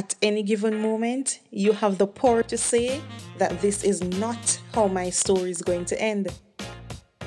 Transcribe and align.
At 0.00 0.14
any 0.22 0.42
given 0.42 0.80
moment, 0.80 1.40
you 1.50 1.72
have 1.72 1.98
the 1.98 2.06
power 2.06 2.42
to 2.44 2.56
say 2.56 3.02
that 3.36 3.60
this 3.60 3.84
is 3.84 4.02
not 4.02 4.58
how 4.72 4.86
my 4.86 5.10
story 5.10 5.50
is 5.50 5.60
going 5.60 5.84
to 5.84 6.00
end. 6.00 6.28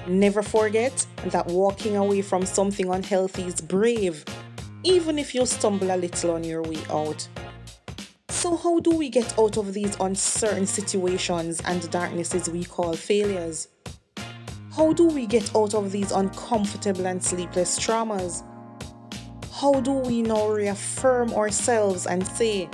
Never 0.08 0.42
forget 0.42 1.06
that 1.28 1.46
walking 1.46 1.96
away 1.96 2.24
from 2.24 2.48
something 2.48 2.92
unhealthy 2.92 3.44
is 3.44 3.62
brave, 3.62 4.26
even 4.84 5.20
if 5.20 5.36
you 5.36 5.46
stumble 5.46 5.92
a 5.92 5.98
little 5.98 6.32
on 6.32 6.44
your 6.44 6.64
way 6.64 6.80
out. 6.90 7.28
So, 8.30 8.58
how 8.58 8.80
do 8.80 8.90
we 8.90 9.08
get 9.08 9.38
out 9.38 9.58
of 9.58 9.76
these 9.76 9.96
uncertain 10.00 10.66
situations 10.66 11.62
and 11.66 11.88
darknesses 11.92 12.50
we 12.50 12.66
call 12.66 12.94
failures? 12.94 13.68
How 14.76 14.94
do 14.94 15.06
we 15.06 15.28
get 15.28 15.56
out 15.56 15.76
of 15.76 15.92
these 15.92 16.12
uncomfortable 16.12 17.06
and 17.06 17.24
sleepless 17.24 17.78
traumas? 17.78 18.42
How 19.56 19.80
do 19.82 19.94
we 19.94 20.24
now 20.24 20.50
reaffirm 20.50 21.32
ourselves 21.36 22.08
and 22.08 22.26
say, 22.26 22.68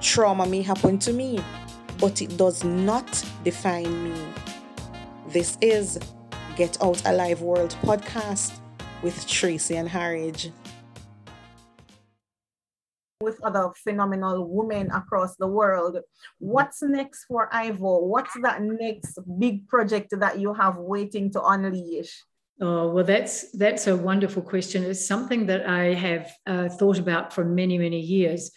trauma 0.00 0.46
may 0.46 0.62
happen 0.62 0.96
to 1.00 1.12
me, 1.12 1.42
but 1.98 2.22
it 2.22 2.36
does 2.36 2.62
not 2.62 3.24
define 3.42 4.04
me? 4.04 4.14
This 5.30 5.58
is 5.60 5.98
Get 6.56 6.80
Out 6.80 7.04
Alive 7.06 7.40
World 7.40 7.76
podcast 7.82 8.60
with 9.02 9.26
Tracey-Ann 9.26 9.88
Harriage 9.88 10.52
with 13.20 13.42
other 13.42 13.70
phenomenal 13.82 14.48
women 14.48 14.90
across 14.92 15.34
the 15.36 15.48
world. 15.48 15.98
What's 16.38 16.82
next 16.82 17.24
for 17.24 17.48
iVow? 17.52 18.02
What's 18.02 18.34
that 18.42 18.62
next 18.62 19.18
big 19.38 19.66
project 19.66 20.14
that 20.18 20.38
you 20.38 20.54
have 20.54 20.76
waiting 20.76 21.32
to 21.32 21.42
unleash? 21.42 22.24
Oh 22.62 22.92
well, 22.92 23.04
that's 23.04 23.50
that's 23.50 23.88
a 23.88 23.96
wonderful 23.96 24.40
question. 24.40 24.84
It's 24.84 25.04
something 25.04 25.46
that 25.46 25.68
I 25.68 25.94
have 25.94 26.32
uh, 26.46 26.68
thought 26.68 26.96
about 26.96 27.32
for 27.32 27.44
many 27.44 27.76
many 27.76 27.98
years. 27.98 28.52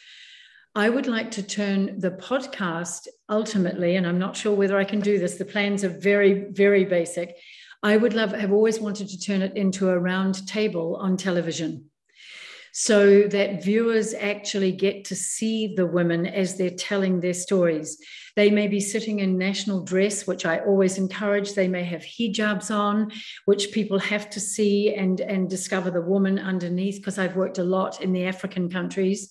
I 0.76 0.90
would 0.90 1.08
like 1.08 1.32
to 1.32 1.44
turn 1.44 2.00
the 2.00 2.12
podcast 2.12 3.08
ultimately, 3.30 3.96
and 3.96 4.05
I'm 4.05 4.20
not 4.20 4.38
sure 4.38 4.54
whether 4.55 4.77
I 4.77 4.84
can 4.84 4.99
do 4.99 5.18
this. 5.18 5.35
The 5.35 5.46
plans 5.46 5.84
are 5.84 5.90
very 5.90 6.52
very 6.52 6.85
basic. 6.85 7.35
I 7.82 7.98
would 7.98 8.13
love 8.13 8.32
have 8.34 8.54
always 8.54 8.80
wanted 8.80 9.10
to 9.10 9.20
turn 9.20 9.41
it 9.41 9.57
into 9.57 9.90
a 9.90 9.98
round 9.98 10.48
table 10.48 10.98
on 10.98 11.18
television 11.18 11.90
so 12.77 13.21
that 13.21 13.63
viewers 13.63 14.13
actually 14.13 14.73
get 14.73 15.05
to 15.05 15.15
see 15.15 15.73
the 15.76 15.85
women 15.85 16.26
as 16.26 16.57
they're 16.57 16.70
telling 16.70 17.21
their 17.21 17.34
stories. 17.34 17.98
They 18.35 18.51
may 18.51 18.68
be 18.68 18.81
sitting 18.81 19.20
in 19.20 19.37
national 19.37 19.85
dress, 19.85 20.27
which 20.27 20.45
I 20.45 20.59
always 20.59 20.98
encourage. 20.98 21.53
They 21.53 21.70
may 21.70 21.85
have 21.85 22.01
hijabs 22.01 22.70
on, 22.70 23.13
which 23.46 23.71
people 23.71 23.98
have 23.99 24.29
to 24.31 24.41
see 24.41 24.93
and, 24.93 25.21
and 25.21 25.49
discover 25.49 25.90
the 25.90 26.01
woman 26.01 26.37
underneath, 26.37 26.98
because 26.98 27.18
I've 27.18 27.37
worked 27.37 27.59
a 27.59 27.63
lot 27.63 28.01
in 28.01 28.12
the 28.12 28.26
African 28.26 28.70
countries. 28.70 29.29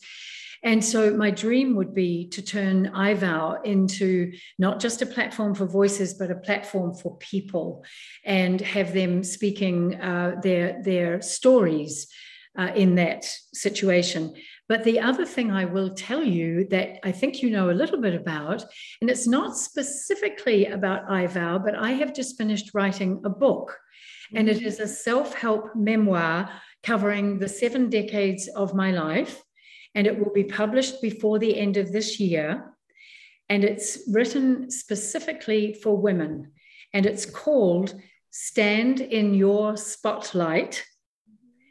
And 0.62 0.82
so 0.82 1.14
my 1.14 1.30
dream 1.30 1.76
would 1.76 1.92
be 1.92 2.28
to 2.28 2.40
turn 2.40 2.92
iVow 2.92 3.62
into 3.62 4.32
not 4.58 4.80
just 4.80 5.02
a 5.02 5.06
platform 5.06 5.54
for 5.54 5.66
voices, 5.66 6.14
but 6.14 6.30
a 6.30 6.34
platform 6.34 6.94
for 6.94 7.18
people 7.18 7.84
and 8.24 8.58
have 8.62 8.94
them 8.94 9.22
speaking 9.22 10.00
uh, 10.00 10.40
their, 10.42 10.82
their 10.82 11.20
stories 11.20 12.08
uh, 12.58 12.70
in 12.74 12.94
that 12.96 13.24
situation. 13.52 14.34
But 14.68 14.84
the 14.84 15.00
other 15.00 15.26
thing 15.26 15.50
I 15.50 15.66
will 15.66 15.90
tell 15.94 16.22
you 16.22 16.66
that 16.68 16.98
I 17.06 17.12
think 17.12 17.42
you 17.42 17.50
know 17.50 17.70
a 17.70 17.72
little 17.72 18.00
bit 18.00 18.14
about, 18.14 18.64
and 19.00 19.10
it's 19.10 19.26
not 19.26 19.56
specifically 19.56 20.66
about 20.66 21.08
iVow, 21.08 21.62
but 21.62 21.74
I 21.74 21.92
have 21.92 22.14
just 22.14 22.38
finished 22.38 22.72
writing 22.72 23.20
a 23.24 23.30
book, 23.30 23.78
and 24.34 24.48
it 24.48 24.62
is 24.62 24.80
a 24.80 24.88
self 24.88 25.34
help 25.34 25.76
memoir 25.76 26.48
covering 26.82 27.38
the 27.38 27.48
seven 27.48 27.90
decades 27.90 28.48
of 28.48 28.74
my 28.74 28.90
life. 28.90 29.42
And 29.94 30.06
it 30.06 30.18
will 30.18 30.32
be 30.32 30.44
published 30.44 31.00
before 31.00 31.38
the 31.38 31.56
end 31.56 31.76
of 31.76 31.92
this 31.92 32.18
year. 32.18 32.74
And 33.48 33.62
it's 33.62 33.98
written 34.08 34.70
specifically 34.70 35.74
for 35.74 35.96
women. 35.96 36.52
And 36.92 37.06
it's 37.06 37.26
called 37.26 37.94
Stand 38.30 39.00
in 39.00 39.34
Your 39.34 39.76
Spotlight 39.76 40.84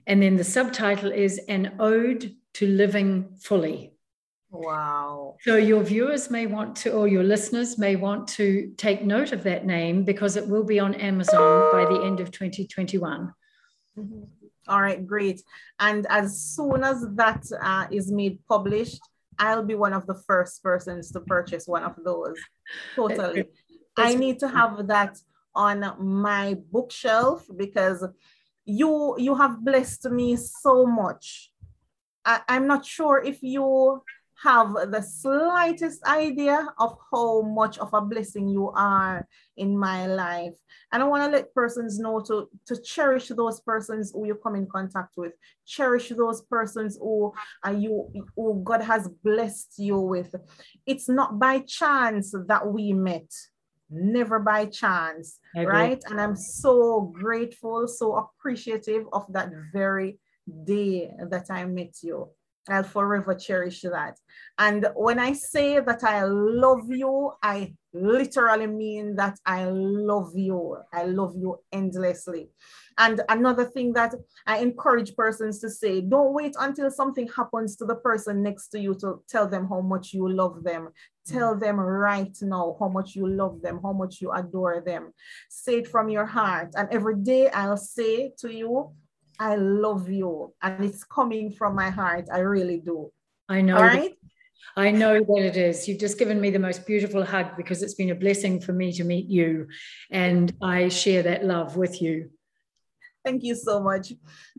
and 0.08 0.22
then 0.22 0.36
the 0.36 0.44
subtitle 0.44 1.12
is 1.12 1.40
An 1.48 1.76
Ode 1.80 2.36
to 2.56 2.68
Living 2.68 3.30
Fully. 3.40 3.94
Wow. 4.52 5.38
So 5.42 5.58
your 5.58 5.82
viewers 5.82 6.30
may 6.30 6.46
want 6.46 6.76
to, 6.78 6.92
or 6.92 7.08
your 7.08 7.24
listeners 7.24 7.78
may 7.80 7.96
want 7.96 8.28
to 8.30 8.72
take 8.78 9.04
note 9.04 9.32
of 9.32 9.44
that 9.44 9.66
name 9.66 10.04
because 10.04 10.36
it 10.36 10.48
will 10.48 10.64
be 10.64 10.80
on 10.80 10.94
Amazon 10.94 11.72
by 11.72 11.86
the 11.86 12.04
end 12.04 12.20
of 12.20 12.30
2021. 12.30 13.34
Mm-hmm. 13.98 14.24
All 14.68 14.82
right, 14.82 15.06
great. 15.06 15.42
And 15.80 16.06
as 16.08 16.40
soon 16.40 16.84
as 16.84 17.06
that 17.16 17.44
uh, 17.62 17.88
is 17.92 18.12
made 18.12 18.40
published, 18.48 19.02
I'll 19.40 19.64
be 19.64 19.76
one 19.76 19.94
of 19.94 20.06
the 20.06 20.16
first 20.16 20.62
persons 20.62 21.12
to 21.12 21.20
purchase 21.22 21.68
one 21.68 21.84
of 21.84 21.96
those. 22.04 22.38
Totally. 22.96 23.46
I 23.98 24.14
need 24.16 24.40
to 24.40 24.48
have 24.48 24.88
that 24.88 25.18
on 25.56 25.94
my 26.00 26.58
bookshelf 26.72 27.46
because 27.56 28.06
you 28.66 29.16
you 29.18 29.36
have 29.36 29.64
blessed 29.64 30.10
me 30.10 30.36
so 30.36 30.86
much. 30.86 31.52
I, 32.26 32.42
I'm 32.48 32.68
not 32.68 32.86
sure 32.86 33.22
if 33.24 33.44
you 33.44 34.02
have 34.44 34.74
the 34.92 35.02
slightest 35.02 36.04
idea 36.04 36.68
of 36.78 36.98
how 37.12 37.42
much 37.42 37.78
of 37.78 37.94
a 37.94 38.02
blessing 38.02 38.48
you 38.48 38.70
are 38.76 39.26
in 39.56 39.78
my 39.78 40.06
life. 40.06 40.54
And 40.92 41.02
I 41.02 41.06
want 41.06 41.24
to 41.24 41.38
let 41.38 41.54
persons 41.54 41.98
know 41.98 42.20
to, 42.22 42.50
to 42.68 42.82
cherish 42.82 43.30
those 43.30 43.62
persons 43.62 44.12
who 44.14 44.28
you 44.28 44.36
come 44.36 44.56
in 44.56 44.68
contact 44.68 45.14
with. 45.16 45.34
Cherish 45.66 46.10
those 46.10 46.42
persons 46.42 46.98
who 47.00 47.34
are 47.64 47.74
you 47.74 48.12
who 48.36 48.62
God 48.64 48.82
has 48.82 49.08
blessed 49.24 49.76
you 49.78 50.00
with. 50.00 50.36
It's 50.86 51.08
not 51.08 51.40
by 51.40 51.60
chance 51.60 52.34
that 52.48 52.68
we 52.68 52.92
met 52.94 53.32
never 53.94 54.40
by 54.40 54.66
chance, 54.66 55.40
right? 55.66 56.02
And 56.10 56.20
I'm 56.20 56.36
so 56.36 57.14
grateful, 57.14 57.88
so 57.88 58.16
appreciative 58.16 59.06
of 59.14 59.26
that 59.30 59.52
very 59.72 60.20
day 60.66 61.12
that 61.30 61.50
I 61.50 61.66
met 61.66 61.96
you. 62.02 62.30
I'll 62.70 62.84
forever 62.84 63.36
cherish 63.36 63.82
that. 63.82 64.18
And 64.58 64.88
when 64.96 65.20
I 65.20 65.34
say 65.34 65.80
that 65.80 66.04
I 66.04 66.24
love 66.24 66.90
you, 66.90 67.34
I 67.42 67.76
literally 67.94 68.68
mean 68.68 69.16
that 69.18 69.38
I 69.46 69.66
love 69.66 70.32
you. 70.36 70.78
I 70.94 71.04
love 71.04 71.36
you 71.36 71.58
endlessly. 71.72 72.52
And 72.98 73.22
another 73.30 73.66
thing 73.66 73.94
that 73.94 74.14
I 74.46 74.58
encourage 74.58 75.16
persons 75.16 75.60
to 75.60 75.70
say 75.70 76.02
don't 76.02 76.34
wait 76.34 76.56
until 76.60 76.90
something 76.92 77.28
happens 77.28 77.76
to 77.78 77.86
the 77.86 77.96
person 77.96 78.44
next 78.44 78.68
to 78.70 78.80
you 78.80 78.96
to 78.96 79.22
tell 79.28 79.48
them 79.48 79.68
how 79.68 79.82
much 79.82 80.14
you 80.14 80.30
love 80.30 80.64
them. 80.64 80.90
Tell 81.26 81.56
mm. 81.56 81.60
them 81.60 81.80
right 81.80 82.36
now 82.42 82.76
how 82.80 82.90
much 82.90 83.16
you 83.16 83.28
love 83.28 83.62
them, 83.62 83.80
how 83.82 83.94
much 83.94 84.22
you 84.22 84.32
adore 84.32 84.82
them. 84.82 85.14
Say 85.50 85.80
it 85.80 85.88
from 85.88 86.10
your 86.10 86.26
heart. 86.26 86.70
And 86.76 86.90
every 86.92 87.16
day 87.16 87.50
I'll 87.50 87.78
say 87.78 88.34
to 88.40 88.54
you, 88.54 88.92
I 89.40 89.56
love 89.56 90.10
you. 90.10 90.54
And 90.62 90.86
it's 90.86 91.04
coming 91.04 91.52
from 91.52 91.76
my 91.76 91.90
heart. 91.90 92.28
I 92.32 92.40
really 92.40 92.80
do. 92.80 93.12
I 93.50 93.62
know. 93.62 93.78
All 93.78 93.84
right. 93.84 94.14
I 94.76 94.92
know 94.92 95.20
that 95.20 95.46
it 95.46 95.58
is. 95.58 95.88
You've 95.88 96.00
just 96.00 96.18
given 96.18 96.40
me 96.42 96.50
the 96.50 96.60
most 96.60 96.86
beautiful 96.86 97.24
hug 97.24 97.58
because 97.58 97.84
it's 97.84 97.94
been 97.94 98.10
a 98.10 98.16
blessing 98.16 98.60
for 98.60 98.74
me 98.74 98.92
to 98.94 99.04
meet 99.04 99.28
you. 99.28 99.68
And 100.10 100.54
I 100.62 100.88
share 100.90 101.24
that 101.24 101.46
love 101.46 101.78
with 101.78 102.02
you. 102.02 102.30
Thank 103.24 103.44
you 103.44 103.56
so 103.56 103.80
much. 103.80 104.14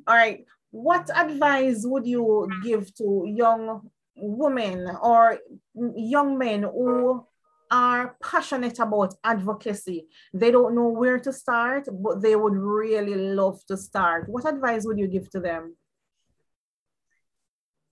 All 0.07 0.17
right. 0.17 0.45
What 0.71 1.09
advice 1.15 1.83
would 1.85 2.07
you 2.07 2.49
give 2.63 2.95
to 2.97 3.25
young 3.27 3.91
women 4.17 4.89
or 5.03 5.39
young 5.75 6.39
men 6.39 6.63
who 6.63 7.27
are 7.71 8.17
passionate 8.23 8.79
about 8.79 9.15
advocacy. 9.25 10.07
They 10.33 10.51
don't 10.51 10.75
know 10.75 10.89
where 10.89 11.19
to 11.19 11.33
start, 11.33 11.89
but 11.91 12.23
they 12.23 12.37
would 12.37 12.55
really 12.55 13.15
love 13.15 13.61
to 13.67 13.77
start. 13.77 14.29
What 14.29 14.47
advice 14.47 14.85
would 14.85 14.99
you 14.99 15.09
give 15.09 15.29
to 15.31 15.41
them? 15.41 15.77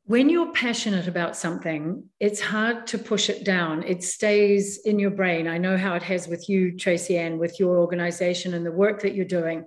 When 0.04 0.28
you're 0.28 0.52
passionate 0.52 1.08
about 1.08 1.36
something, 1.36 2.04
it's 2.20 2.40
hard 2.40 2.86
to 2.88 2.98
push 2.98 3.30
it 3.30 3.44
down. 3.44 3.82
It 3.84 4.02
stays 4.02 4.80
in 4.84 4.98
your 4.98 5.12
brain. 5.12 5.46
I 5.46 5.58
know 5.58 5.76
how 5.76 5.94
it 5.94 6.02
has 6.02 6.28
with 6.28 6.48
you, 6.48 6.76
Tracey-Ann, 6.76 7.38
with 7.38 7.58
your 7.58 7.78
organization 7.78 8.54
and 8.54 8.66
the 8.66 8.72
work 8.72 9.02
that 9.02 9.14
you're 9.14 9.24
doing. 9.24 9.64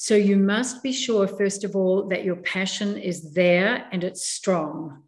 So 0.00 0.14
you 0.14 0.36
must 0.36 0.80
be 0.80 0.92
sure, 0.92 1.26
first 1.26 1.64
of 1.64 1.74
all, 1.74 2.06
that 2.10 2.22
your 2.22 2.36
passion 2.36 2.96
is 2.96 3.34
there 3.34 3.88
and 3.90 4.04
it's 4.04 4.28
strong. 4.28 5.02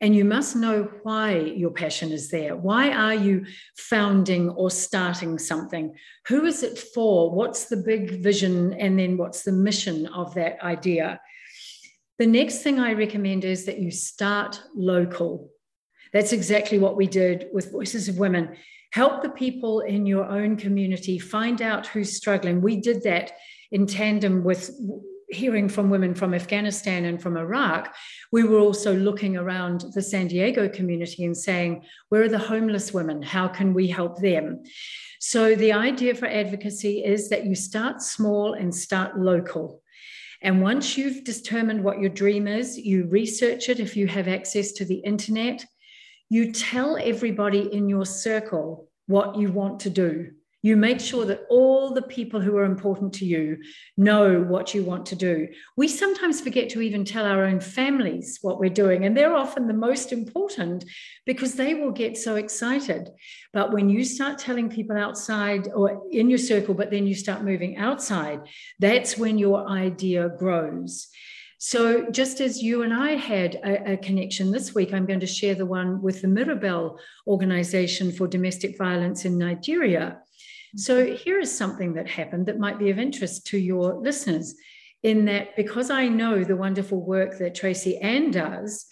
And 0.00 0.16
you 0.16 0.24
must 0.24 0.56
know 0.56 0.90
why 1.02 1.36
your 1.36 1.70
passion 1.70 2.10
is 2.12 2.30
there. 2.30 2.56
Why 2.56 2.92
are 2.92 3.14
you 3.14 3.44
founding 3.76 4.48
or 4.48 4.70
starting 4.70 5.38
something? 5.38 5.94
Who 6.28 6.46
is 6.46 6.62
it 6.62 6.78
for? 6.78 7.30
What's 7.30 7.66
the 7.66 7.76
big 7.76 8.22
vision? 8.22 8.72
And 8.72 8.98
then 8.98 9.18
what's 9.18 9.42
the 9.42 9.52
mission 9.52 10.06
of 10.06 10.32
that 10.34 10.62
idea? 10.62 11.20
The 12.18 12.26
next 12.26 12.62
thing 12.62 12.80
I 12.80 12.94
recommend 12.94 13.44
is 13.44 13.66
that 13.66 13.80
you 13.80 13.90
start 13.90 14.62
local. 14.74 15.50
That's 16.14 16.32
exactly 16.32 16.78
what 16.78 16.96
we 16.96 17.06
did 17.06 17.48
with 17.52 17.70
Voices 17.70 18.08
of 18.08 18.16
Women. 18.16 18.56
Help 18.92 19.22
the 19.22 19.28
people 19.28 19.80
in 19.80 20.06
your 20.06 20.24
own 20.24 20.56
community 20.56 21.18
find 21.18 21.60
out 21.60 21.86
who's 21.86 22.16
struggling. 22.16 22.62
We 22.62 22.80
did 22.80 23.02
that 23.02 23.32
in 23.72 23.86
tandem 23.86 24.44
with 24.44 24.70
hearing 25.28 25.68
from 25.68 25.88
women 25.88 26.14
from 26.14 26.34
Afghanistan 26.34 27.06
and 27.06 27.20
from 27.20 27.36
Iraq, 27.36 27.94
we 28.30 28.44
were 28.44 28.58
also 28.58 28.94
looking 28.94 29.36
around 29.36 29.86
the 29.94 30.02
San 30.02 30.28
Diego 30.28 30.68
community 30.68 31.24
and 31.24 31.36
saying, 31.36 31.82
where 32.10 32.22
are 32.22 32.28
the 32.28 32.38
homeless 32.38 32.92
women? 32.92 33.22
How 33.22 33.48
can 33.48 33.72
we 33.72 33.88
help 33.88 34.20
them? 34.20 34.62
So 35.20 35.54
the 35.54 35.72
idea 35.72 36.14
for 36.14 36.26
advocacy 36.26 37.02
is 37.04 37.30
that 37.30 37.46
you 37.46 37.54
start 37.54 38.02
small 38.02 38.52
and 38.52 38.74
start 38.74 39.18
local. 39.18 39.80
And 40.42 40.60
once 40.60 40.98
you've 40.98 41.24
determined 41.24 41.82
what 41.82 42.00
your 42.00 42.10
dream 42.10 42.46
is, 42.46 42.76
you 42.76 43.06
research 43.06 43.68
it 43.68 43.80
if 43.80 43.96
you 43.96 44.08
have 44.08 44.28
access 44.28 44.72
to 44.72 44.84
the 44.84 44.96
internet. 44.96 45.64
You 46.28 46.52
tell 46.52 46.96
everybody 46.96 47.72
in 47.72 47.88
your 47.88 48.04
circle 48.04 48.88
what 49.06 49.36
you 49.36 49.52
want 49.52 49.80
to 49.80 49.90
do. 49.90 50.32
You 50.62 50.76
make 50.76 51.00
sure 51.00 51.24
that 51.26 51.44
all 51.50 51.92
the 51.92 52.02
people 52.02 52.40
who 52.40 52.56
are 52.56 52.64
important 52.64 53.12
to 53.14 53.26
you 53.26 53.58
know 53.96 54.40
what 54.40 54.74
you 54.74 54.84
want 54.84 55.06
to 55.06 55.16
do. 55.16 55.48
We 55.76 55.88
sometimes 55.88 56.40
forget 56.40 56.68
to 56.70 56.80
even 56.80 57.04
tell 57.04 57.26
our 57.26 57.44
own 57.44 57.58
families 57.58 58.38
what 58.42 58.60
we're 58.60 58.70
doing, 58.70 59.04
and 59.04 59.16
they're 59.16 59.34
often 59.34 59.66
the 59.66 59.74
most 59.74 60.12
important 60.12 60.84
because 61.26 61.54
they 61.54 61.74
will 61.74 61.90
get 61.90 62.16
so 62.16 62.36
excited. 62.36 63.10
But 63.52 63.72
when 63.72 63.90
you 63.90 64.04
start 64.04 64.38
telling 64.38 64.70
people 64.70 64.96
outside 64.96 65.68
or 65.74 66.02
in 66.12 66.30
your 66.30 66.38
circle, 66.38 66.74
but 66.74 66.90
then 66.92 67.08
you 67.08 67.14
start 67.16 67.42
moving 67.42 67.76
outside, 67.76 68.40
that's 68.78 69.18
when 69.18 69.38
your 69.38 69.68
idea 69.68 70.30
grows. 70.38 71.08
So, 71.64 72.10
just 72.10 72.40
as 72.40 72.60
you 72.60 72.82
and 72.82 72.92
I 72.92 73.10
had 73.12 73.54
a, 73.54 73.92
a, 73.92 73.96
connection 73.96 74.50
this 74.50 74.74
week, 74.74 74.92
I'm 74.92 75.06
going 75.06 75.20
to 75.20 75.28
share 75.28 75.54
the 75.54 75.64
one 75.64 76.02
with 76.02 76.20
the 76.20 76.26
Mirabel 76.26 76.98
Organization 77.28 78.10
for 78.10 78.26
Domestic 78.26 78.76
Violence 78.76 79.24
in 79.24 79.38
Nigeria. 79.38 80.18
So, 80.74 81.14
here 81.14 81.38
is 81.38 81.56
something 81.56 81.94
that 81.94 82.08
happened 82.08 82.46
that 82.46 82.58
might 82.58 82.78
be 82.78 82.90
of 82.90 82.98
interest 82.98 83.46
to 83.48 83.58
your 83.58 83.94
listeners. 83.94 84.54
In 85.02 85.24
that, 85.24 85.56
because 85.56 85.90
I 85.90 86.06
know 86.06 86.44
the 86.44 86.56
wonderful 86.56 87.04
work 87.04 87.38
that 87.38 87.56
Tracey-Ann 87.56 88.30
does, 88.30 88.86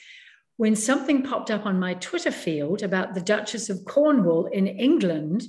when 0.56 0.76
something 0.76 1.22
popped 1.22 1.50
up 1.50 1.64
on 1.64 1.78
my 1.78 1.94
Twitter 1.94 2.32
field 2.32 2.82
about 2.82 3.14
the 3.14 3.20
Duchess 3.20 3.70
of 3.70 3.84
Cornwall 3.86 4.46
in 4.46 4.66
England 4.66 5.44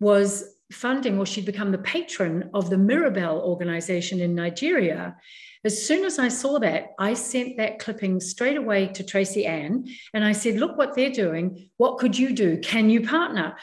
was 0.00 0.56
funding, 0.72 1.18
or 1.18 1.26
she'd 1.26 1.44
become 1.44 1.70
the 1.70 1.78
patron 1.78 2.50
of 2.54 2.70
the 2.70 2.78
Mirabel 2.78 3.40
organization 3.40 4.20
in 4.20 4.34
Nigeria. 4.34 5.16
As 5.64 5.86
soon 5.86 6.04
as 6.04 6.18
I 6.18 6.28
saw 6.28 6.58
that, 6.60 6.94
I 6.98 7.14
sent 7.14 7.58
that 7.58 7.78
clipping 7.78 8.18
straight 8.20 8.56
away 8.56 8.86
to 8.88 9.04
Tracey-Ann 9.04 9.86
and 10.14 10.24
I 10.24 10.32
said, 10.32 10.56
Look 10.56 10.78
what 10.78 10.96
they're 10.96 11.10
doing. 11.10 11.70
What 11.76 11.98
could 11.98 12.18
you 12.18 12.32
do? 12.32 12.58
Can 12.58 12.88
you 12.88 13.06
partner? 13.06 13.56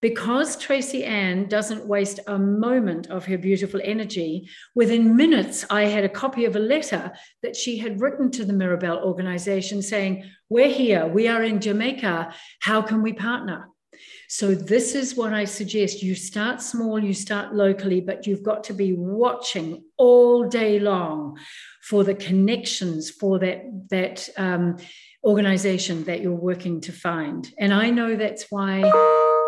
Because 0.00 0.56
Tracey-Ann 0.56 1.48
doesn't 1.48 1.86
waste 1.86 2.20
a 2.26 2.38
moment 2.38 3.08
of 3.08 3.26
her 3.26 3.36
beautiful 3.36 3.80
energy, 3.84 4.48
within 4.74 5.14
minutes, 5.14 5.66
I 5.68 5.84
had 5.84 6.04
a 6.04 6.08
copy 6.08 6.46
of 6.46 6.56
a 6.56 6.60
letter 6.60 7.12
that 7.42 7.54
she 7.54 7.76
had 7.76 8.00
written 8.00 8.30
to 8.32 8.44
the 8.44 8.54
Mirabel 8.54 8.98
organization 8.98 9.82
saying, 9.82 10.24
We're 10.48 10.70
here, 10.70 11.06
we 11.06 11.28
are 11.28 11.42
in 11.42 11.60
Jamaica, 11.60 12.34
how 12.60 12.80
can 12.80 13.02
we 13.02 13.12
partner? 13.12 13.68
So, 14.28 14.54
this 14.54 14.94
is 14.94 15.16
what 15.16 15.32
I 15.32 15.44
suggest. 15.44 16.02
You 16.02 16.14
start 16.14 16.62
small, 16.62 17.02
you 17.02 17.12
start 17.12 17.54
locally, 17.54 18.00
but 18.00 18.26
you've 18.26 18.42
got 18.42 18.64
to 18.64 18.72
be 18.72 18.94
watching 18.94 19.82
all 19.98 20.48
day 20.48 20.78
long 20.78 21.36
for 21.82 22.04
the 22.04 22.14
connections, 22.14 23.10
for 23.10 23.38
that, 23.40 23.64
that 23.90 24.28
um, 24.36 24.76
organization 25.24 26.04
that 26.04 26.20
you're 26.20 26.32
working 26.32 26.80
to 26.82 26.92
find. 26.92 27.48
And 27.58 27.74
I 27.74 27.90
know 27.90 28.16
that's 28.16 28.46
why 28.50 28.90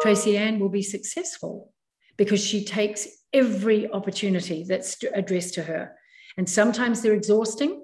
Tracey-Ann 0.02 0.58
will 0.58 0.68
be 0.68 0.82
successful 0.82 1.72
because 2.16 2.44
she 2.44 2.64
takes 2.64 3.08
every 3.32 3.90
opportunity 3.90 4.64
that's 4.68 5.02
addressed 5.14 5.54
to 5.54 5.62
her. 5.62 5.96
And 6.36 6.48
sometimes 6.48 7.00
they're 7.00 7.14
exhausting, 7.14 7.82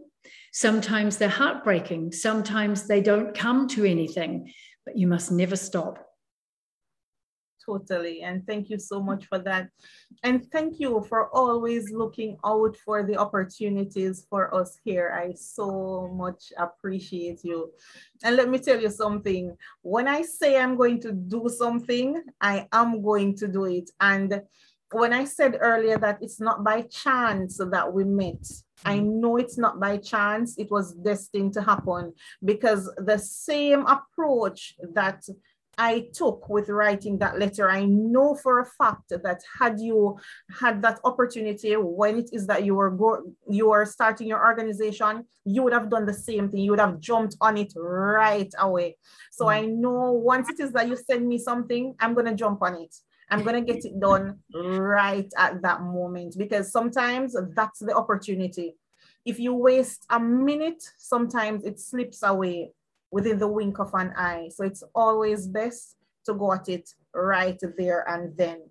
sometimes 0.52 1.16
they're 1.16 1.28
heartbreaking, 1.28 2.12
sometimes 2.12 2.86
they 2.86 3.00
don't 3.00 3.34
come 3.34 3.68
to 3.68 3.84
anything, 3.84 4.52
but 4.84 4.96
you 4.96 5.06
must 5.06 5.32
never 5.32 5.56
stop 5.56 6.07
totally. 7.68 8.22
And 8.22 8.46
thank 8.46 8.70
you 8.70 8.78
so 8.78 9.02
much 9.02 9.26
for 9.26 9.38
that. 9.40 9.68
And 10.22 10.50
thank 10.50 10.80
you 10.80 11.04
for 11.08 11.28
always 11.36 11.92
looking 11.92 12.38
out 12.44 12.76
for 12.76 13.02
the 13.02 13.16
opportunities 13.16 14.26
for 14.30 14.54
us 14.54 14.78
here. 14.84 15.08
I 15.14 15.34
so 15.34 16.08
much 16.14 16.52
appreciate 16.56 17.40
you. 17.44 17.70
And 18.24 18.36
let 18.36 18.48
me 18.48 18.58
tell 18.58 18.80
you 18.80 18.90
something 18.90 19.56
when 19.82 20.08
I 20.08 20.22
say 20.22 20.58
I'm 20.58 20.76
going 20.76 21.00
to 21.02 21.12
do 21.12 21.48
something, 21.48 22.22
I 22.40 22.66
am 22.72 23.02
going 23.02 23.36
to 23.36 23.46
do 23.48 23.64
it. 23.66 23.90
And 24.00 24.42
when 24.90 25.12
I 25.12 25.24
said 25.24 25.58
earlier 25.60 25.98
that 25.98 26.18
it's 26.22 26.40
not 26.40 26.64
by 26.64 26.82
chance 26.82 27.58
that 27.58 27.92
we 27.92 28.04
met, 28.04 28.44
I 28.84 29.00
know 29.00 29.36
it's 29.36 29.58
not 29.58 29.78
by 29.78 29.98
chance, 29.98 30.56
it 30.56 30.70
was 30.70 30.94
destined 30.94 31.52
to 31.54 31.62
happen 31.62 32.14
because 32.42 32.90
the 32.96 33.18
same 33.18 33.84
approach 33.86 34.74
that 34.94 35.22
I 35.78 36.08
took 36.12 36.48
with 36.48 36.68
writing 36.68 37.18
that 37.18 37.38
letter, 37.38 37.70
I 37.70 37.84
know 37.84 38.34
for 38.34 38.58
a 38.58 38.66
fact 38.66 39.10
that 39.10 39.40
had 39.60 39.78
you 39.78 40.18
had 40.50 40.82
that 40.82 40.98
opportunity 41.04 41.74
when 41.74 42.18
it 42.18 42.30
is 42.32 42.48
that 42.48 42.64
you 42.64 42.74
were 42.74 42.90
go, 42.90 43.22
you 43.48 43.70
are 43.70 43.86
starting 43.86 44.26
your 44.26 44.44
organization, 44.44 45.24
you 45.44 45.62
would 45.62 45.72
have 45.72 45.88
done 45.88 46.04
the 46.04 46.12
same 46.12 46.50
thing. 46.50 46.60
You 46.60 46.72
would 46.72 46.80
have 46.80 46.98
jumped 46.98 47.36
on 47.40 47.56
it 47.56 47.72
right 47.76 48.52
away. 48.58 48.96
So 49.30 49.44
mm. 49.44 49.52
I 49.52 49.60
know 49.66 50.10
once 50.12 50.50
it 50.50 50.58
is 50.58 50.72
that 50.72 50.88
you 50.88 50.96
send 50.96 51.28
me 51.28 51.38
something, 51.38 51.94
I'm 52.00 52.12
gonna 52.12 52.34
jump 52.34 52.60
on 52.62 52.74
it. 52.74 52.94
I'm 53.30 53.44
gonna 53.44 53.60
get 53.60 53.84
it 53.84 54.00
done 54.00 54.40
right 54.52 55.30
at 55.36 55.62
that 55.62 55.82
moment 55.82 56.34
because 56.36 56.72
sometimes 56.72 57.36
that's 57.54 57.78
the 57.78 57.94
opportunity. 57.94 58.74
If 59.24 59.38
you 59.38 59.54
waste 59.54 60.06
a 60.10 60.18
minute, 60.18 60.82
sometimes 60.96 61.62
it 61.62 61.78
slips 61.78 62.22
away 62.24 62.72
within 63.10 63.38
the 63.38 63.48
wink 63.48 63.78
of 63.78 63.90
an 63.94 64.12
eye. 64.16 64.50
So 64.54 64.64
it's 64.64 64.82
always 64.94 65.46
best 65.46 65.96
to 66.26 66.34
go 66.34 66.52
at 66.52 66.68
it 66.68 66.90
right 67.14 67.58
there 67.76 68.08
and 68.08 68.36
then. 68.36 68.62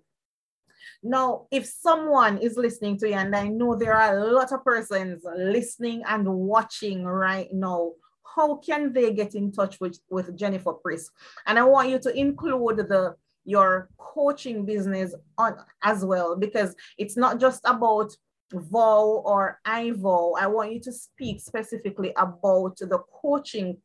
Now, 1.02 1.46
if 1.50 1.66
someone 1.66 2.38
is 2.38 2.56
listening 2.56 2.98
to 2.98 3.08
you, 3.08 3.14
and 3.14 3.34
I 3.34 3.48
know 3.48 3.74
there 3.74 3.94
are 3.94 4.16
a 4.16 4.32
lot 4.32 4.52
of 4.52 4.64
persons 4.64 5.22
listening 5.36 6.02
and 6.06 6.26
watching 6.26 7.04
right 7.04 7.52
now, 7.52 7.92
how 8.36 8.56
can 8.56 8.92
they 8.92 9.12
get 9.12 9.34
in 9.34 9.50
touch 9.52 9.80
with, 9.80 9.98
with 10.10 10.36
Jennifer 10.36 10.72
Prisk? 10.72 11.10
And 11.46 11.58
I 11.58 11.64
want 11.64 11.88
you 11.88 11.98
to 11.98 12.16
include 12.16 12.78
the 12.78 13.16
your 13.44 13.88
coaching 13.96 14.66
business 14.66 15.14
on 15.38 15.56
as 15.82 16.04
well, 16.04 16.36
because 16.36 16.76
it's 16.98 17.16
not 17.16 17.40
just 17.40 17.62
about 17.64 18.14
vow 18.52 19.22
or 19.24 19.58
iVow. 19.66 20.34
I 20.38 20.46
want 20.46 20.72
you 20.74 20.80
to 20.80 20.92
speak 20.92 21.40
specifically 21.40 22.12
about 22.16 22.76
the 22.76 22.98
coaching 23.22 23.78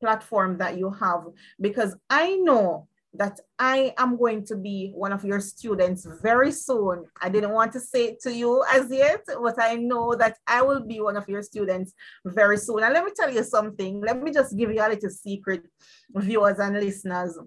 platform 0.00 0.58
that 0.58 0.78
you 0.78 0.90
have 0.90 1.24
because 1.60 1.96
I 2.08 2.36
know 2.36 2.88
that 3.14 3.40
I 3.58 3.94
am 3.96 4.16
going 4.16 4.44
to 4.46 4.56
be 4.56 4.92
one 4.94 5.12
of 5.12 5.24
your 5.24 5.40
students 5.40 6.06
very 6.22 6.52
soon. 6.52 7.06
I 7.20 7.28
didn't 7.28 7.52
want 7.52 7.72
to 7.72 7.80
say 7.80 8.08
it 8.08 8.20
to 8.20 8.32
you 8.32 8.64
as 8.72 8.90
yet, 8.90 9.24
but 9.26 9.60
I 9.60 9.76
know 9.76 10.14
that 10.14 10.36
I 10.46 10.62
will 10.62 10.80
be 10.80 11.00
one 11.00 11.16
of 11.16 11.28
your 11.28 11.42
students 11.42 11.94
very 12.24 12.58
soon. 12.58 12.82
And 12.82 12.92
let 12.92 13.04
me 13.04 13.10
tell 13.16 13.32
you 13.32 13.42
something. 13.44 14.02
Let 14.02 14.22
me 14.22 14.30
just 14.30 14.56
give 14.56 14.70
you 14.70 14.80
a 14.80 14.88
little 14.88 15.10
secret, 15.10 15.62
viewers 16.14 16.58
and 16.58 16.78
listeners. 16.78 17.38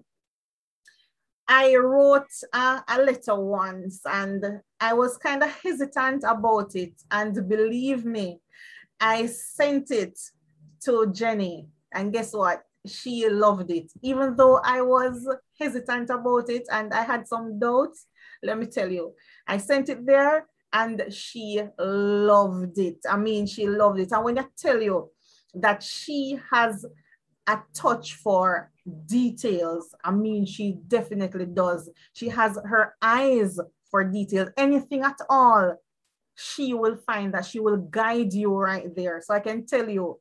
I 1.46 1.76
wrote 1.76 2.32
a, 2.52 2.82
a 2.88 3.02
letter 3.02 3.34
once 3.36 4.00
and 4.04 4.44
I 4.80 4.94
was 4.94 5.16
kind 5.18 5.42
of 5.42 5.50
hesitant 5.50 6.24
about 6.26 6.74
it. 6.74 6.94
And 7.10 7.48
believe 7.48 8.04
me, 8.04 8.40
I 9.00 9.26
sent 9.26 9.90
it 9.90 10.18
to 10.84 11.12
Jenni 11.12 11.68
and 11.94 12.12
guess 12.12 12.32
what? 12.32 12.62
She 12.86 13.28
loved 13.28 13.70
it. 13.70 13.92
Even 14.02 14.36
though 14.36 14.60
I 14.64 14.80
was 14.82 15.26
hesitant 15.58 16.10
about 16.10 16.50
it 16.50 16.64
and 16.70 16.92
I 16.92 17.02
had 17.02 17.28
some 17.28 17.58
doubts, 17.58 18.06
let 18.42 18.58
me 18.58 18.66
tell 18.66 18.90
you, 18.90 19.14
I 19.46 19.58
sent 19.58 19.88
it 19.88 20.04
there 20.04 20.46
and 20.72 21.12
she 21.12 21.62
loved 21.78 22.78
it. 22.78 22.98
I 23.08 23.16
mean, 23.16 23.46
she 23.46 23.68
loved 23.68 24.00
it. 24.00 24.10
And 24.10 24.24
when 24.24 24.38
I 24.38 24.46
tell 24.58 24.82
you 24.82 25.10
that 25.54 25.82
she 25.82 26.40
has 26.50 26.84
a 27.46 27.60
touch 27.74 28.14
for 28.14 28.70
details, 29.06 29.94
I 30.02 30.10
mean, 30.10 30.46
she 30.46 30.78
definitely 30.88 31.46
does. 31.46 31.88
She 32.14 32.28
has 32.28 32.58
her 32.64 32.94
eyes 33.00 33.60
for 33.90 34.04
details, 34.04 34.48
anything 34.56 35.02
at 35.02 35.18
all. 35.28 35.76
She 36.34 36.72
will 36.72 36.96
find 36.96 37.34
that 37.34 37.44
she 37.44 37.60
will 37.60 37.76
guide 37.76 38.32
you 38.32 38.56
right 38.56 38.94
there. 38.96 39.20
So 39.22 39.34
I 39.34 39.40
can 39.40 39.66
tell 39.66 39.88
you, 39.88 40.18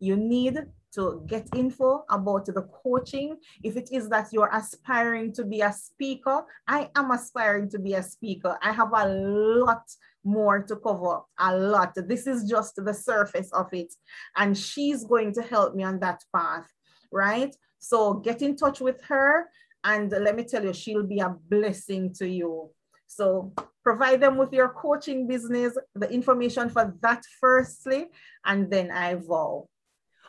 you 0.00 0.16
need 0.16 0.58
to 0.94 1.22
get 1.26 1.48
info 1.54 2.04
about 2.10 2.46
the 2.46 2.68
coaching. 2.82 3.36
If 3.62 3.76
it 3.76 3.90
is 3.92 4.08
that 4.08 4.28
you're 4.32 4.50
aspiring 4.52 5.32
to 5.34 5.44
be 5.44 5.60
a 5.60 5.72
speaker, 5.72 6.44
I 6.66 6.90
am 6.96 7.10
aspiring 7.10 7.68
to 7.70 7.78
be 7.78 7.94
a 7.94 8.02
speaker. 8.02 8.58
I 8.62 8.72
have 8.72 8.92
a 8.94 9.06
lot 9.06 9.84
more 10.24 10.62
to 10.62 10.76
cover, 10.76 11.20
a 11.38 11.56
lot. 11.56 11.94
This 11.96 12.26
is 12.26 12.48
just 12.48 12.76
the 12.76 12.94
surface 12.94 13.52
of 13.52 13.68
it. 13.72 13.94
And 14.36 14.56
she's 14.56 15.04
going 15.04 15.32
to 15.34 15.42
help 15.42 15.74
me 15.74 15.82
on 15.84 16.00
that 16.00 16.22
path, 16.34 16.70
right? 17.12 17.54
So 17.78 18.14
get 18.14 18.40
in 18.42 18.56
touch 18.56 18.80
with 18.80 19.02
her. 19.02 19.50
And 19.84 20.10
let 20.10 20.34
me 20.34 20.44
tell 20.44 20.64
you, 20.64 20.72
she'll 20.72 21.06
be 21.06 21.20
a 21.20 21.36
blessing 21.50 22.14
to 22.14 22.26
you. 22.26 22.70
So 23.06 23.52
provide 23.82 24.22
them 24.22 24.38
with 24.38 24.52
your 24.52 24.70
coaching 24.70 25.26
business, 25.26 25.76
the 25.94 26.10
information 26.10 26.70
for 26.70 26.94
that 27.02 27.22
firstly, 27.38 28.06
and 28.46 28.70
then 28.70 28.88
iVow. 28.88 29.66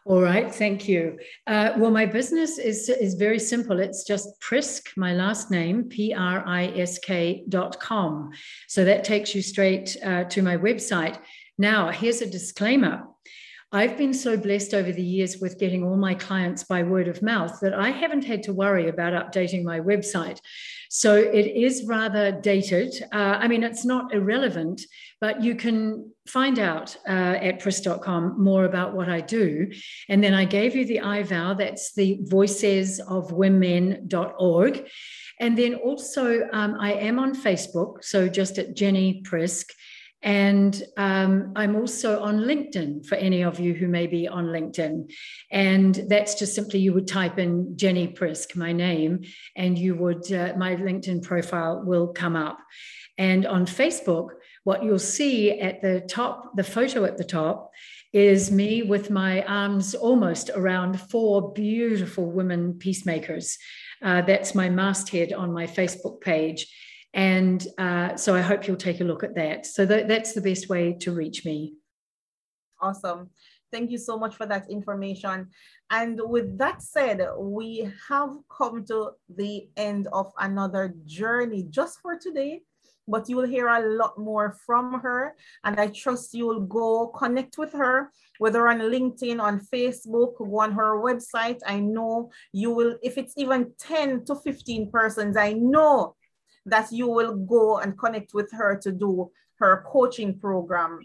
All 0.08 0.22
right, 0.22 0.54
thank 0.54 0.88
you. 0.88 1.18
Uh, 1.48 1.72
well, 1.78 1.90
my 1.90 2.06
business 2.06 2.60
is 2.60 2.90
is 2.90 3.16
very 3.16 3.40
simple. 3.40 3.80
It's 3.80 4.04
just 4.04 4.40
Prisk, 4.40 4.96
my 4.96 5.14
last 5.14 5.50
name, 5.50 5.86
P 5.86 6.14
R 6.14 6.44
I 6.46 6.68
S 6.78 7.00
K 7.00 7.44
dot 7.50 7.80
com. 7.80 8.30
So 8.68 8.86
that 8.86 9.04
takes 9.04 9.34
you 9.34 9.42
straight 9.42 9.98
uh, 10.04 10.26
to 10.26 10.44
my 10.44 10.58
website. 10.58 11.18
Now, 11.58 11.90
here's 11.90 12.22
a 12.22 12.30
disclaimer. 12.30 13.08
I've 13.76 13.98
been 13.98 14.14
so 14.14 14.38
blessed 14.38 14.74
over 14.74 14.94
the 14.94 15.04
years 15.04 15.40
with 15.40 15.60
getting 15.60 15.84
all 15.84 15.98
my 15.98 16.16
clients 16.16 16.64
by 16.64 16.84
word 16.84 17.10
of 17.10 17.22
mouth 17.22 17.60
that 17.60 17.74
I 17.74 17.90
haven't 17.90 18.24
had 18.24 18.42
to 18.44 18.54
worry 18.54 18.88
about 18.88 19.12
updating 19.12 19.66
my 19.66 19.82
website. 19.82 20.40
So 20.90 21.18
it 21.18 21.46
is 21.46 21.84
rather 21.86 22.32
dated. 22.32 22.94
Uh, 23.12 23.36
I 23.38 23.50
mean, 23.50 23.64
it's 23.64 23.84
not 23.84 24.14
irrelevant, 24.14 24.82
but 25.20 25.44
you 25.44 25.56
can 25.56 26.10
find 26.26 26.58
out 26.58 26.96
uh, 27.06 27.36
at 27.42 27.60
prisk.com 27.60 28.42
more 28.42 28.64
about 28.64 28.96
what 28.96 29.10
I 29.10 29.20
do. 29.20 29.70
And 30.08 30.24
then 30.24 30.34
I 30.34 30.46
gave 30.46 30.74
you 30.74 30.86
the 30.86 31.00
iVow, 31.00 31.58
that's 31.58 31.94
the 31.96 32.22
voicesofwomen.org. 32.32 34.88
And 35.42 35.58
then 35.58 35.76
also, 35.76 36.48
um, 36.54 36.78
I 36.80 36.94
am 36.94 37.20
on 37.20 37.36
Facebook, 37.36 38.06
so 38.06 38.30
just 38.30 38.58
at 38.58 38.74
Jenni 38.74 39.22
Prisk. 39.26 39.66
And 40.26 40.82
um, 40.98 41.54
I'm 41.56 41.76
also 41.76 42.20
on 42.20 42.40
LinkedIn 42.40 43.06
for 43.06 43.14
any 43.14 43.44
of 43.44 43.60
you 43.60 43.76
who 43.76 43.88
may 43.88 44.08
be 44.08 44.28
on 44.28 44.48
LinkedIn. 44.48 45.12
And 45.52 45.94
that's 46.10 46.34
just 46.34 46.56
simply 46.56 46.80
you 46.80 46.94
would 46.94 47.08
type 47.08 47.38
in 47.38 47.76
Jenni 47.76 48.18
Prisk, 48.18 48.56
my 48.56 48.72
name, 48.72 49.24
and 49.56 49.78
you 49.78 49.94
would, 49.94 50.30
uh, 50.34 50.54
my 50.58 50.76
LinkedIn 50.76 51.22
profile 51.22 51.84
will 51.86 52.08
come 52.08 52.36
up. 52.36 52.58
And 53.20 53.46
on 53.46 53.68
Facebook, 53.68 54.30
what 54.64 54.84
you'll 54.84 54.98
see 54.98 55.62
at 55.62 55.84
the 55.84 56.02
top, 56.02 56.56
the 56.56 56.64
photo 56.64 57.06
at 57.06 57.18
the 57.18 57.24
top, 57.24 57.70
is 58.12 58.50
me 58.50 58.82
with 58.82 59.12
my 59.12 59.44
arms 59.44 59.94
almost 59.94 60.50
around 60.56 61.00
four 61.00 61.54
beautiful 61.54 62.32
women 62.32 62.74
peacemakers. 62.80 63.60
Uh, 64.02 64.22
that's 64.24 64.56
my 64.56 64.70
masthead 64.70 65.34
on 65.34 65.54
my 65.54 65.68
Facebook 65.68 66.20
page. 66.20 66.68
And 67.16 67.66
uh, 67.78 68.18
so 68.18 68.36
I 68.36 68.42
hope 68.42 68.68
you'll 68.68 68.76
take 68.76 69.00
a 69.00 69.06
look 69.06 69.24
at 69.24 69.36
that. 69.36 69.66
So 69.66 69.86
that, 69.86 70.08
that's 70.08 70.34
the 70.34 70.42
best 70.42 70.70
way 70.70 70.94
to 71.00 71.12
reach 71.12 71.46
me. 71.46 71.76
Awesome. 72.82 73.30
Thank 73.72 73.90
you 73.90 73.98
so 73.98 74.20
much 74.20 74.36
for 74.36 74.46
that 74.46 74.70
information. 74.70 75.48
And 75.90 76.20
with 76.24 76.58
that 76.58 76.82
said, 76.82 77.26
we 77.40 77.90
have 78.10 78.32
come 78.56 78.86
to 78.88 79.12
the 79.34 79.70
end 79.78 80.08
of 80.12 80.32
another 80.38 80.94
journey 81.06 81.66
just 81.70 82.00
for 82.02 82.20
today 82.20 82.62
but 83.08 83.30
you 83.30 83.36
will 83.36 83.48
hear 83.48 83.68
a 83.68 83.96
lot 83.98 84.18
more 84.18 84.58
from 84.66 85.00
her. 85.00 85.36
And 85.64 85.80
I 85.80 85.88
trust 85.88 86.34
you 86.34 86.48
will 86.48 86.62
go 86.62 87.08
connect 87.08 87.58
with 87.58 87.72
her, 87.74 88.12
whether 88.40 88.68
on 88.68 88.80
LinkedIn, 88.80 89.40
on 89.40 89.60
Facebook, 89.60 90.38
go 90.38 90.60
on 90.60 90.72
her 90.72 91.02
website. 91.02 91.60
I 91.66 91.80
know 91.80 92.32
you 92.52 92.72
will, 92.72 92.98
if 93.04 93.18
it's 93.18 93.34
even 93.38 93.74
10 93.80 94.26
to 94.26 94.36
15 94.36 94.92
persons, 94.92 95.38
I 95.38 95.54
know 95.54 96.16
that 96.66 96.92
you 96.92 97.08
will 97.08 97.36
go 97.36 97.80
and 97.80 97.98
connect 97.98 98.34
with 98.34 98.52
her 98.52 98.78
to 98.78 98.92
do 98.92 99.32
her 99.60 99.86
coaching 99.88 100.40
program. 100.40 101.00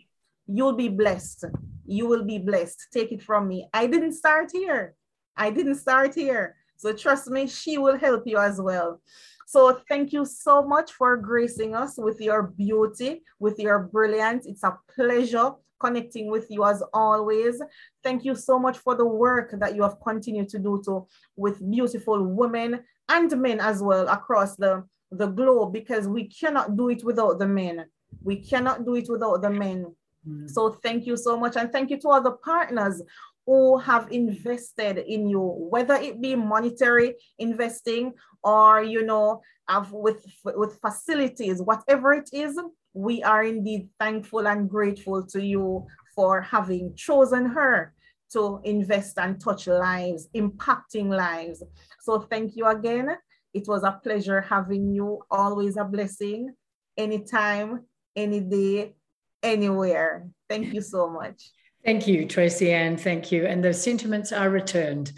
You'll 0.47 0.77
be 0.77 0.89
blessed. 0.89 1.45
You 1.87 2.07
will 2.07 2.25
be 2.25 2.39
blessed. 2.39 2.89
Take 2.93 3.13
it 3.13 3.23
from 3.23 3.49
me. 3.49 3.69
I 3.73 3.87
didn't 3.87 4.15
start 4.15 4.51
here. 4.53 4.95
I 5.37 5.51
didn't 5.51 5.77
start 5.77 6.15
here. 6.15 6.57
So 6.77 6.93
trust 6.93 7.29
me, 7.29 7.47
she 7.47 7.79
will 7.79 7.99
help 7.99 8.23
you 8.27 8.39
as 8.39 8.61
well. 8.61 9.01
So 9.47 9.81
thank 9.89 10.13
you 10.13 10.25
so 10.25 10.63
much 10.63 10.93
for 10.93 11.17
gracing 11.17 11.75
us 11.75 11.99
with 11.99 12.21
your 12.21 12.43
beauty, 12.43 13.23
with 13.39 13.59
your 13.59 13.81
brilliance. 13.81 14.47
It's 14.47 14.63
a 14.63 14.79
pleasure 14.95 15.53
connecting 15.81 16.31
with 16.31 16.47
you 16.51 16.65
as 16.65 16.83
always. 16.93 17.61
Thank 18.05 18.25
you 18.25 18.35
so 18.35 18.59
much 18.59 18.79
for 18.79 18.95
the 18.95 19.07
work 19.07 19.53
that 19.59 19.75
you 19.75 19.83
have 19.83 20.01
continued 20.01 20.49
to 20.51 20.59
do 20.59 20.81
to 20.85 21.07
with 21.37 21.69
beautiful 21.69 22.25
women 22.25 22.85
and 23.09 23.37
men 23.41 23.61
as 23.61 23.83
well 23.83 24.07
across 24.09 24.57
the 24.57 24.85
the 25.11 25.27
globe 25.27 25.73
because 25.73 26.07
we 26.09 26.25
cannot 26.25 26.77
do 26.77 26.89
it 26.89 27.05
without 27.05 27.39
the 27.39 27.47
men. 27.47 27.85
We 28.23 28.37
cannot 28.37 28.85
do 28.85 28.95
it 28.95 29.09
without 29.09 29.43
the 29.43 29.51
men. 29.51 29.95
Mm. 30.29 30.51
So 30.51 30.71
thank 30.83 31.07
you 31.07 31.17
so 31.17 31.37
much. 31.37 31.57
And 31.57 31.73
thank 31.73 31.91
you 31.91 31.99
to 32.01 32.09
all 32.09 32.23
the 32.23 32.33
partners 32.33 33.03
who 33.47 33.79
have 33.79 34.13
invested 34.13 34.99
in 34.99 35.29
you, 35.29 35.41
whether 35.41 35.95
it 35.95 36.21
be 36.21 36.37
monetary 36.37 37.15
investing 37.39 38.13
or, 38.45 38.83
you 38.83 39.05
know, 39.05 39.43
with, 39.91 40.25
with 40.45 40.79
facilities, 40.81 41.63
whatever 41.63 42.13
it 42.13 42.29
is, 42.33 42.59
we 42.93 43.23
are 43.23 43.45
indeed 43.45 43.89
thankful 43.99 44.47
and 44.47 44.69
grateful 44.69 45.25
to 45.25 45.45
you 45.45 45.87
for 46.15 46.41
having 46.41 46.95
chosen 46.97 47.47
her 47.47 47.95
to 48.33 48.61
invest 48.65 49.19
and 49.19 49.41
touch 49.41 49.67
lives, 49.67 50.29
impacting 50.35 51.09
lives. 51.09 51.63
So 52.01 52.21
thank 52.21 52.57
you 52.57 52.67
again. 52.67 53.17
It 53.53 53.67
was 53.67 53.83
a 53.83 53.99
pleasure 54.03 54.41
having 54.41 54.95
you, 54.95 55.23
always 55.31 55.77
a 55.77 55.85
blessing, 55.85 56.55
anytime, 56.97 57.85
any 58.15 58.41
day, 58.41 58.95
anywhere. 59.43 60.29
Thank 60.49 60.73
you 60.73 60.81
so 60.83 61.09
much. 61.09 61.51
Thank 61.85 62.07
you, 62.07 62.27
Tracey-Ann. 62.27 62.97
Thank 62.97 63.33
you. 63.33 63.47
And 63.47 63.65
the 63.65 63.73
sentiments 63.73 64.33
are 64.33 64.51
returned. 64.51 65.13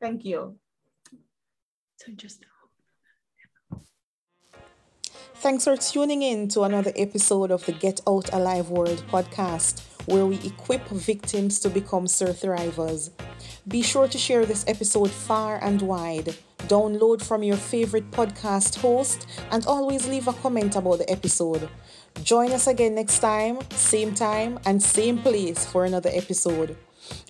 Thank 0.00 0.24
you. 0.24 0.58
So 1.96 2.12
just. 2.14 2.44
Thanks 5.36 5.64
for 5.64 5.76
tuning 5.76 6.22
in 6.22 6.48
to 6.48 6.62
another 6.62 6.92
episode 6.96 7.50
of 7.50 7.64
the 7.66 7.72
Get 7.72 8.00
Out 8.06 8.32
Alive 8.32 8.70
World 8.70 9.04
podcast, 9.10 9.82
where 10.06 10.26
we 10.26 10.36
equip 10.36 10.88
victims 10.88 11.60
to 11.60 11.68
become 11.68 12.06
survivors. 12.06 13.10
Be 13.66 13.80
sure 13.80 14.08
to 14.08 14.18
share 14.18 14.44
this 14.44 14.62
episode 14.68 15.10
far 15.10 15.58
and 15.64 15.80
wide. 15.80 16.36
Download 16.68 17.22
from 17.22 17.42
your 17.42 17.56
favorite 17.56 18.10
podcast 18.10 18.78
host 18.78 19.26
and 19.50 19.64
always 19.66 20.06
leave 20.06 20.28
a 20.28 20.34
comment 20.34 20.76
about 20.76 20.98
the 20.98 21.10
episode. 21.10 21.70
Join 22.22 22.52
us 22.52 22.66
again 22.66 22.94
next 22.94 23.20
time, 23.20 23.58
same 23.70 24.14
time, 24.14 24.58
and 24.66 24.82
same 24.82 25.16
place 25.18 25.64
for 25.64 25.86
another 25.86 26.10
episode. 26.12 26.76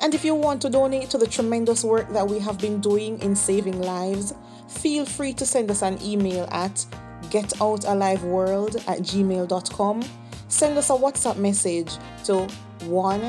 And 0.01 0.13
if 0.13 0.25
you 0.25 0.35
want 0.35 0.61
to 0.63 0.71
donate 0.71 1.09
to 1.11 1.19
the 1.19 1.27
tremendous 1.27 1.85
work 1.85 2.13
that 2.13 2.27
we 2.27 2.41
have 2.41 2.59
been 2.59 2.81
doing 2.81 3.21
in 3.23 3.37
saving 3.37 3.81
lives, 3.81 4.35
feel 4.69 5.07
free 5.07 5.35
to 5.35 5.47
send 5.47 5.71
us 5.71 5.83
an 5.83 6.03
email 6.03 6.49
at 6.51 6.85
getoutaliveworld 7.31 8.77
at 8.89 8.99
gmail.com. 8.99 10.03
Send 10.49 10.79
us 10.79 10.91
a 10.91 10.95
WhatsApp 10.95 11.37
message 11.37 11.93
to 12.25 12.49
1 12.87 13.21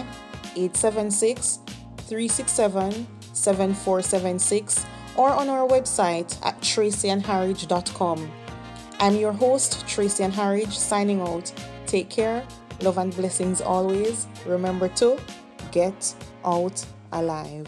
876 0.57 1.59
367 2.07 3.07
7476 3.33 4.85
or 5.17 5.29
on 5.29 5.49
our 5.49 5.67
website 5.67 6.37
at 6.45 6.59
tracyandharridge.com. 6.61 8.31
I'm 8.99 9.15
your 9.15 9.33
host, 9.33 9.87
Tracey-Ann 9.87 10.31
Harriage, 10.31 10.77
signing 10.77 11.21
out. 11.21 11.51
Take 11.85 12.09
care, 12.09 12.45
love 12.81 12.97
and 12.97 13.15
blessings 13.15 13.61
always. 13.61 14.27
Remember 14.45 14.87
to 14.89 15.19
get 15.71 16.15
out 16.43 16.85
alive. 17.11 17.67